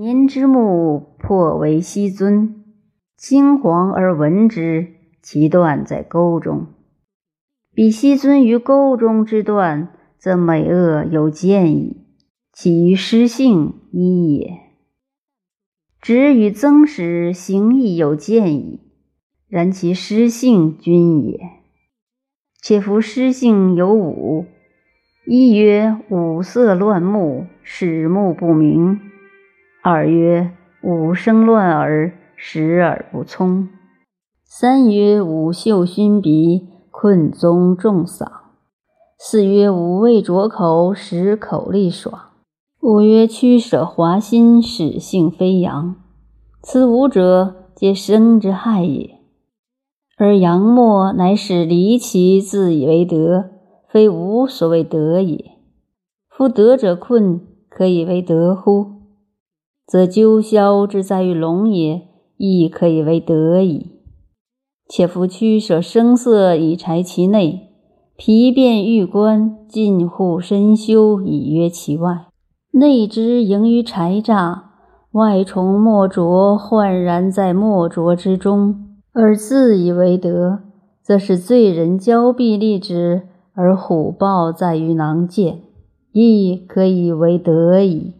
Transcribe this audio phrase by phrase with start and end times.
[0.00, 2.62] 年之木，破为西尊，
[3.16, 6.68] 青黄而闻之，其断在沟中。
[7.74, 11.96] 彼西尊于沟中之断，则美恶有见矣，
[12.52, 14.60] 其于失性一也。
[16.00, 18.78] 止与增时，行亦有见矣，
[19.48, 21.40] 然其失性均也。
[22.62, 24.46] 且夫失性有五：
[25.26, 29.00] 一曰五色乱目，使目不明。
[29.90, 30.50] 二曰
[30.82, 33.68] 五声乱耳，使耳不聪；
[34.44, 38.26] 三曰五嗅熏鼻，困宗重嗓；
[39.18, 42.14] 四曰五味浊口，使口力爽；
[42.82, 45.94] 五曰驱舍华心，使性飞扬。
[46.60, 49.18] 此五者，皆生之害也。
[50.18, 53.46] 而阳末乃使离其自以为德，
[53.88, 55.52] 非吾所谓德也。
[56.28, 58.97] 夫德者困，可以为德乎？
[59.88, 62.02] 则鸠枭之在于龙也，
[62.36, 63.86] 亦可以为德矣。
[64.86, 67.70] 且夫驱舍声色以柴其内，
[68.14, 72.26] 皮变玉关，近乎深修以约其外。
[72.72, 74.72] 内之盈于柴诈，
[75.12, 80.58] 外重莫浊，焕然在莫浊之中，而自以为德，
[81.02, 83.22] 则是罪人骄臂立之，
[83.54, 85.60] 而虎豹在于囊见，
[86.12, 88.12] 亦可以为德矣。